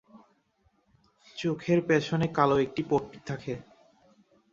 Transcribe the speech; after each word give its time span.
চোখের 1.37 1.79
পেছনে 1.87 2.25
কালো 2.27 2.55
একটি 2.59 2.81
পট্টি 2.89 3.19
থাকে। 3.25 3.53